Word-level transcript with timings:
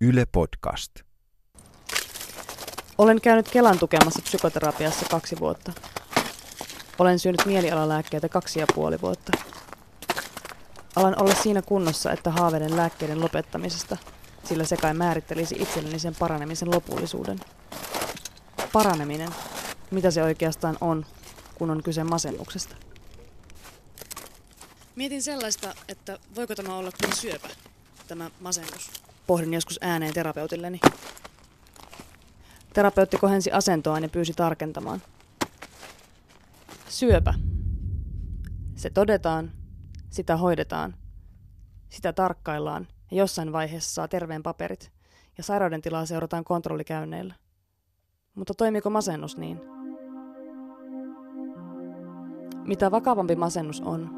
Yle 0.00 0.26
Podcast. 0.32 0.92
Olen 2.98 3.20
käynyt 3.20 3.48
Kelan 3.48 3.78
tukemassa 3.78 4.22
psykoterapiassa 4.22 5.06
kaksi 5.10 5.38
vuotta. 5.40 5.72
Olen 6.98 7.18
syönyt 7.18 7.46
mielialalääkkeitä 7.46 8.28
kaksi 8.28 8.60
ja 8.60 8.66
puoli 8.74 9.00
vuotta. 9.00 9.32
Alan 10.96 11.22
olla 11.22 11.34
siinä 11.34 11.62
kunnossa, 11.62 12.12
että 12.12 12.30
haaveiden 12.30 12.76
lääkkeiden 12.76 13.20
lopettamisesta, 13.20 13.96
sillä 14.44 14.64
se 14.64 14.76
kai 14.76 14.94
määrittelisi 14.94 15.56
itselleni 15.58 15.98
sen 15.98 16.14
paranemisen 16.18 16.70
lopullisuuden. 16.70 17.40
Paraneminen. 18.72 19.30
Mitä 19.90 20.10
se 20.10 20.22
oikeastaan 20.22 20.76
on, 20.80 21.06
kun 21.54 21.70
on 21.70 21.82
kyse 21.82 22.04
masennuksesta? 22.04 22.76
Mietin 24.96 25.22
sellaista, 25.22 25.74
että 25.88 26.18
voiko 26.34 26.54
tämä 26.54 26.76
olla 26.76 26.90
kuin 27.00 27.16
syöpä, 27.16 27.48
tämä 28.08 28.30
masennus. 28.40 29.07
Pohdin 29.28 29.54
joskus 29.54 29.78
ääneen 29.82 30.14
terapeutilleni. 30.14 30.80
Terapeutti 32.74 33.16
kohensi 33.16 33.52
asentoaan 33.52 34.02
ja 34.02 34.08
pyysi 34.08 34.32
tarkentamaan. 34.32 35.02
Syöpä. 36.88 37.34
Se 38.74 38.90
todetaan, 38.90 39.52
sitä 40.10 40.36
hoidetaan, 40.36 40.94
sitä 41.88 42.12
tarkkaillaan 42.12 42.88
ja 43.10 43.16
jossain 43.16 43.52
vaiheessa 43.52 43.94
saa 43.94 44.08
terveen 44.08 44.42
paperit 44.42 44.92
ja 45.38 45.42
sairauden 45.42 45.82
tilaa 45.82 46.06
seurataan 46.06 46.44
kontrollikäynneillä. 46.44 47.34
Mutta 48.34 48.54
toimiko 48.54 48.90
masennus 48.90 49.36
niin? 49.36 49.60
Mitä 52.64 52.90
vakavampi 52.90 53.36
masennus 53.36 53.80
on, 53.80 54.10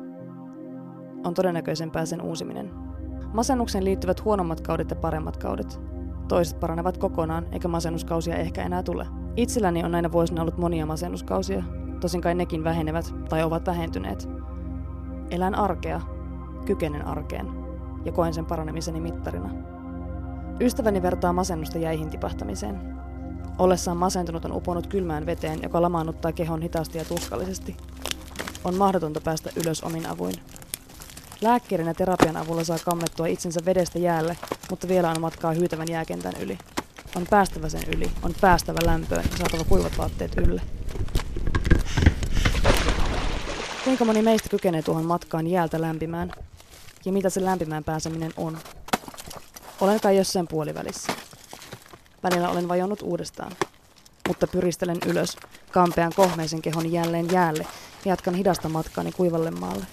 on 1.25 1.35
todennäköisempää 1.35 2.07
sen 2.07 2.23
uusiminen. 2.23 2.90
Masennukseen 3.33 3.85
liittyvät 3.85 4.25
huonommat 4.25 4.61
kaudet 4.61 4.91
ja 4.91 4.97
paremmat 4.97 5.37
kaudet. 5.37 5.81
Toiset 6.29 6.61
paranevat 6.61 6.99
kokonaan, 6.99 7.47
eikä 7.53 7.69
masennuskausia 7.69 8.37
ehkä 8.37 8.63
enää 8.63 8.83
tule. 8.83 9.07
Itselläni 9.37 9.85
on 9.85 9.91
näinä 9.91 10.13
vuosina 10.13 10.43
ollut 10.43 10.59
monia 10.59 10.87
masennuskausia, 10.87 11.63
tosin 12.01 12.21
kai 12.21 12.35
nekin 12.35 12.65
vähenevät 12.65 13.15
tai 13.29 13.43
ovat 13.43 13.67
vähentyneet. 13.67 14.29
Elän 15.31 15.55
arkea, 15.55 16.01
kykenen 16.67 17.07
arkeen 17.07 17.47
ja 18.05 18.13
koen 18.13 18.35
sen 18.35 18.47
paranemiseni 18.47 19.01
mittarina. 19.01 19.51
Ystäväni 20.61 21.03
vertaa 21.03 21.33
masennusta 21.33 21.79
jäihin 21.79 22.11
tipahtamiseen. 22.11 22.81
Ollessaan 23.59 23.97
masentunut 23.97 24.45
on 24.45 24.53
uponut 24.53 24.87
kylmään 24.87 25.27
veteen, 25.27 25.59
joka 25.63 25.83
lamaannuttaa 25.83 26.33
kehon 26.33 26.63
hitaasti 26.63 26.99
ja 26.99 27.05
tuskallisesti. 27.05 27.77
On 28.65 28.75
mahdotonta 28.75 29.21
päästä 29.21 29.51
ylös 29.65 29.83
omin 29.85 30.07
avuin. 30.07 30.35
Lääkkeiden 31.41 31.87
ja 31.87 31.95
terapian 31.95 32.37
avulla 32.37 32.65
saa 32.65 32.79
kammettua 32.85 33.27
itsensä 33.27 33.61
vedestä 33.65 33.99
jäälle, 33.99 34.37
mutta 34.71 34.89
vielä 34.89 35.11
on 35.11 35.21
matkaa 35.21 35.53
hyytävän 35.53 35.89
jääkentän 35.91 36.33
yli. 36.41 36.59
On 37.17 37.27
päästävä 37.31 37.69
sen 37.69 37.83
yli, 37.97 38.11
on 38.23 38.35
päästävä 38.41 38.79
lämpöön 38.85 39.25
ja 39.31 39.37
saatava 39.37 39.65
kuivat 39.65 39.99
vaatteet 39.99 40.33
ylle. 40.37 40.63
Kuinka 43.85 44.05
moni 44.05 44.23
meistä 44.23 44.49
kykenee 44.49 44.83
tuohon 44.83 45.05
matkaan 45.05 45.47
jäältä 45.47 45.81
lämpimään? 45.81 46.33
Ja 47.05 47.13
mitä 47.13 47.31
se 47.31 47.45
lämpimään 47.45 47.85
pääseminen 47.85 48.33
on? 48.37 48.59
Olen 49.81 50.01
kai 50.01 50.17
jossain 50.17 50.49
puolivälissä. 50.49 51.13
Välillä 52.23 52.49
olen 52.49 52.69
vajonnut 52.69 53.03
uudestaan. 53.03 53.53
Mutta 54.29 54.47
pyristelen 54.47 54.99
ylös, 55.07 55.37
kampean 55.73 56.13
kohmeisen 56.17 56.63
kehon 56.63 56.93
jälleen 56.93 57.33
jäälle 57.33 57.67
ja 58.05 58.09
jatkan 58.09 58.35
hidasta 58.35 58.69
matkaani 58.69 59.13
kuivalle 59.13 59.51
maalle. 59.51 59.87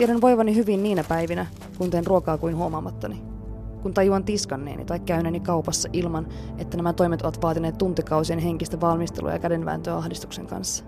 Tiedän 0.00 0.20
voivani 0.20 0.54
hyvin 0.54 0.82
niinä 0.82 1.04
päivinä, 1.04 1.46
kun 1.78 1.90
teen 1.90 2.06
ruokaa 2.06 2.38
kuin 2.38 2.56
huomaamattani. 2.56 3.22
Kun 3.82 3.94
tajuan 3.94 4.24
tiskanneeni 4.24 4.84
tai 4.84 5.00
käyneeni 5.00 5.40
kaupassa 5.40 5.88
ilman, 5.92 6.28
että 6.58 6.76
nämä 6.76 6.92
toimet 6.92 7.22
ovat 7.22 7.42
vaatineet 7.42 7.78
tuntikausien 7.78 8.38
henkistä 8.38 8.80
valmistelua 8.80 9.32
ja 9.32 9.38
kädenvääntöä 9.38 9.96
ahdistuksen 9.96 10.46
kanssa. 10.46 10.84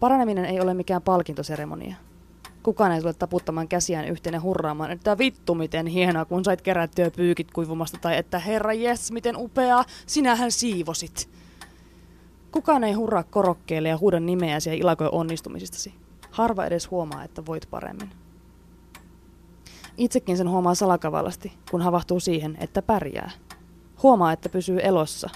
Paraneminen 0.00 0.44
ei 0.44 0.60
ole 0.60 0.74
mikään 0.74 1.02
palkintoseremonia. 1.02 1.96
Kukaan 2.62 2.92
ei 2.92 3.00
tule 3.00 3.14
taputtamaan 3.14 3.68
käsiään 3.68 4.08
yhteen 4.08 4.34
ja 4.34 4.40
hurraamaan, 4.40 4.90
että 4.90 5.18
vittu 5.18 5.54
miten 5.54 5.86
hienoa, 5.86 6.24
kun 6.24 6.44
sait 6.44 6.62
kerättyä 6.62 7.10
pyykit 7.10 7.50
kuivumasta, 7.50 7.98
tai 8.00 8.16
että 8.16 8.38
herra 8.38 8.72
jes, 8.72 9.12
miten 9.12 9.36
upeaa, 9.36 9.84
sinähän 10.06 10.52
siivosit. 10.52 11.28
Kukaan 12.52 12.84
ei 12.84 12.92
hurraa 12.92 13.22
korokkeelle 13.22 13.88
ja 13.88 13.98
huuda 13.98 14.20
nimeäsi 14.20 14.70
ja 14.70 14.74
ilakoi 14.74 15.08
onnistumisistasi. 15.12 15.94
Harva 16.30 16.64
edes 16.64 16.90
huomaa, 16.90 17.24
että 17.24 17.46
voit 17.46 17.66
paremmin. 17.70 18.10
Itsekin 19.96 20.36
sen 20.36 20.50
huomaa 20.50 20.74
salakavallasti, 20.74 21.52
kun 21.70 21.82
havahtuu 21.82 22.20
siihen, 22.20 22.56
että 22.60 22.82
pärjää. 22.82 23.30
Huomaa, 24.02 24.32
että 24.32 24.48
pysyy 24.48 24.78
elossa. 24.82 25.30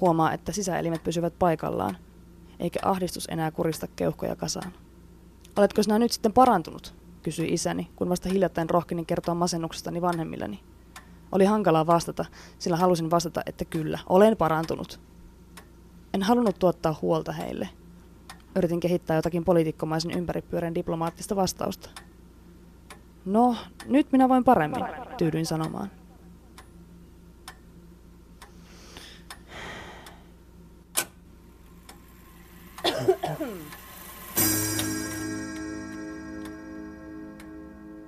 Huomaa, 0.00 0.32
että 0.32 0.52
sisäelimet 0.52 1.04
pysyvät 1.04 1.38
paikallaan, 1.38 1.96
eikä 2.58 2.80
ahdistus 2.82 3.26
enää 3.30 3.50
kurista 3.50 3.86
keuhkoja 3.96 4.36
kasaan. 4.36 4.72
Oletko 5.56 5.82
sinä 5.82 5.98
nyt 5.98 6.12
sitten 6.12 6.32
parantunut? 6.32 6.94
kysyi 7.24 7.52
isäni, 7.52 7.90
kun 7.96 8.08
vasta 8.08 8.28
hiljattain 8.28 8.70
rohkenin 8.70 9.06
kertoa 9.06 9.34
masennuksestani 9.34 10.02
vanhemmilleni. 10.02 10.60
Oli 11.32 11.44
hankalaa 11.44 11.86
vastata, 11.86 12.24
sillä 12.58 12.76
halusin 12.76 13.10
vastata, 13.10 13.42
että 13.46 13.64
kyllä, 13.64 13.98
olen 14.08 14.36
parantunut. 14.36 15.00
En 16.14 16.22
halunnut 16.22 16.58
tuottaa 16.58 16.98
huolta 17.02 17.32
heille. 17.32 17.68
Yritin 18.56 18.80
kehittää 18.80 19.16
jotakin 19.16 19.44
poliitikkomaisen 19.44 20.10
ympäripyörän 20.10 20.74
diplomaattista 20.74 21.36
vastausta. 21.36 21.90
No, 23.24 23.56
nyt 23.86 24.12
minä 24.12 24.28
voin 24.28 24.44
paremmin, 24.44 24.84
tyydyin 25.18 25.46
sanomaan. 25.46 25.90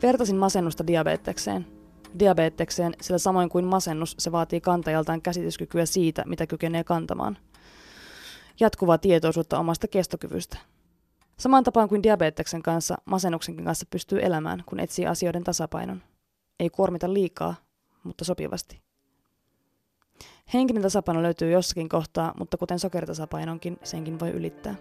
Vertasin 0.02 0.36
masennusta 0.36 0.86
diabetekseen. 0.86 1.66
Diabetekseen, 2.18 2.94
sillä 3.00 3.18
samoin 3.18 3.48
kuin 3.48 3.64
masennus, 3.64 4.14
se 4.18 4.32
vaatii 4.32 4.60
kantajaltaan 4.60 5.22
käsityskykyä 5.22 5.86
siitä, 5.86 6.22
mitä 6.26 6.46
kykenee 6.46 6.84
kantamaan. 6.84 7.38
Jatkuvaa 8.60 8.98
tietoisuutta 8.98 9.58
omasta 9.58 9.88
kestokyvystä. 9.88 10.58
Samaan 11.38 11.64
tapaan 11.64 11.88
kuin 11.88 12.02
diabeteksen 12.02 12.62
kanssa, 12.62 12.96
masennuksenkin 13.04 13.64
kanssa 13.64 13.86
pystyy 13.90 14.22
elämään, 14.22 14.62
kun 14.66 14.80
etsii 14.80 15.06
asioiden 15.06 15.44
tasapainon. 15.44 16.02
Ei 16.60 16.70
kuormita 16.70 17.12
liikaa, 17.12 17.54
mutta 18.04 18.24
sopivasti. 18.24 18.80
Henkinen 20.54 20.82
tasapaino 20.82 21.22
löytyy 21.22 21.50
jossakin 21.50 21.88
kohtaa, 21.88 22.34
mutta 22.38 22.56
kuten 22.56 22.78
sokeritasapainonkin, 22.78 23.78
senkin 23.82 24.20
voi 24.20 24.30
ylittää. 24.30 24.74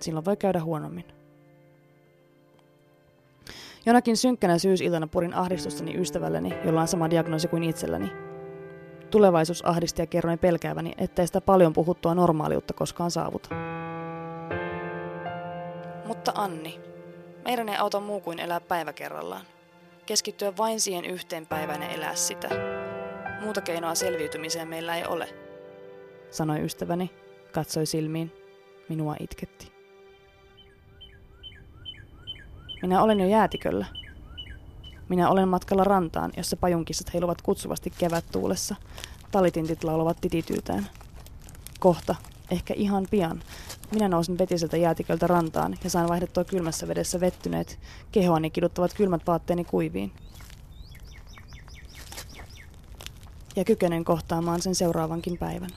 Silloin 0.00 0.24
voi 0.24 0.36
käydä 0.36 0.62
huonommin. 0.62 1.04
Jonakin 3.86 4.16
synkkänä 4.16 4.58
syysiltana 4.58 5.06
purin 5.06 5.34
ahdistustani 5.34 5.96
ystävälleni, 5.96 6.54
jolla 6.64 6.80
on 6.80 6.88
sama 6.88 7.10
diagnoosi 7.10 7.48
kuin 7.48 7.62
itselläni. 7.62 8.33
Tulevaisuus 9.14 9.64
ahdisti 9.66 10.02
ja 10.02 10.06
kerroin 10.06 10.38
pelkääväni, 10.38 10.92
ettei 10.98 11.26
sitä 11.26 11.40
paljon 11.40 11.72
puhuttua 11.72 12.14
normaaliutta 12.14 12.74
koskaan 12.74 13.10
saavuta. 13.10 13.48
Mutta 16.06 16.32
Anni, 16.34 16.80
meidän 17.44 17.68
ei 17.68 17.76
auta 17.76 18.00
muu 18.00 18.20
kuin 18.20 18.38
elää 18.38 18.60
päivä 18.60 18.92
kerrallaan. 18.92 19.46
Keskittyä 20.06 20.56
vain 20.56 20.80
siihen 20.80 21.04
yhteen 21.04 21.46
päivään 21.46 21.82
ja 21.82 21.88
elää 21.88 22.14
sitä. 22.14 22.48
Muuta 23.40 23.60
keinoa 23.60 23.94
selviytymiseen 23.94 24.68
meillä 24.68 24.96
ei 24.96 25.04
ole, 25.06 25.28
sanoi 26.30 26.64
ystäväni, 26.64 27.10
katsoi 27.52 27.86
silmiin, 27.86 28.32
minua 28.88 29.16
itketti. 29.20 29.72
Minä 32.82 33.02
olen 33.02 33.20
jo 33.20 33.26
jäätiköllä. 33.26 33.86
Minä 35.08 35.30
olen 35.30 35.48
matkalla 35.48 35.84
rantaan, 35.84 36.32
jossa 36.36 36.56
pajunkissat 36.56 37.14
heiluvat 37.14 37.42
kutsuvasti 37.42 37.92
kevättuulessa. 37.98 38.74
Talitintit 39.30 39.84
laulavat 39.84 40.20
titityytään. 40.20 40.86
Kohta, 41.80 42.14
ehkä 42.50 42.74
ihan 42.76 43.06
pian, 43.10 43.42
minä 43.92 44.08
nousin 44.08 44.38
vetiseltä 44.38 44.76
jäätiköltä 44.76 45.26
rantaan 45.26 45.76
ja 45.84 45.90
saan 45.90 46.08
vaihdettua 46.08 46.44
kylmässä 46.44 46.88
vedessä 46.88 47.20
vettyneet, 47.20 47.78
kehoani 48.12 48.50
kiduttavat 48.50 48.94
kylmät 48.94 49.26
vaatteeni 49.26 49.64
kuiviin. 49.64 50.12
Ja 53.56 53.64
kykenen 53.64 54.04
kohtaamaan 54.04 54.62
sen 54.62 54.74
seuraavankin 54.74 55.38
päivän. 55.38 55.70